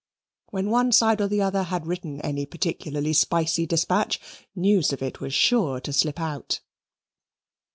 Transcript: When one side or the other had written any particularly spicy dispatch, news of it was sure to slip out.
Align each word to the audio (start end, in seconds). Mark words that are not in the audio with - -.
When 0.49 0.71
one 0.71 0.91
side 0.91 1.21
or 1.21 1.27
the 1.27 1.43
other 1.43 1.61
had 1.61 1.85
written 1.85 2.21
any 2.21 2.47
particularly 2.47 3.13
spicy 3.13 3.67
dispatch, 3.67 4.19
news 4.55 4.91
of 4.91 5.03
it 5.03 5.19
was 5.21 5.31
sure 5.31 5.79
to 5.79 5.93
slip 5.93 6.19
out. 6.19 6.59